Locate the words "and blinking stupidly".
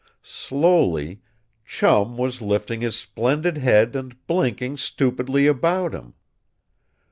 3.95-5.45